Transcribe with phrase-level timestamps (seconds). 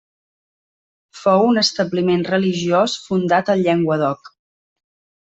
[1.19, 4.33] Fou un establiment religiós fundat al Llenguadoc.